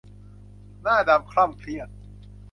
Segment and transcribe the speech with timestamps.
[0.81, 1.89] หน้าดำคร่ำเครียด